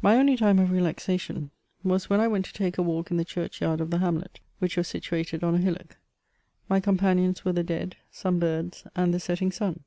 My 0.00 0.16
only 0.16 0.34
time 0.34 0.58
of 0.60 0.70
relaxation 0.70 1.50
was 1.84 2.08
when 2.08 2.20
I 2.20 2.26
went 2.26 2.46
to 2.46 2.54
take 2.54 2.78
a 2.78 2.82
walk 2.82 3.10
in 3.10 3.18
the 3.18 3.22
church 3.26 3.60
yard 3.60 3.82
of 3.82 3.90
the 3.90 3.98
hamlet, 3.98 4.40
which 4.60 4.78
was 4.78 4.88
situated 4.88 5.44
on 5.44 5.54
a 5.56 5.58
hillock. 5.58 5.98
My 6.70 6.80
companions 6.80 7.44
were 7.44 7.52
the 7.52 7.62
dead, 7.62 7.96
some 8.10 8.38
birds, 8.38 8.84
and 8.96 9.12
the 9.12 9.20
setting 9.20 9.52
sun. 9.52 9.84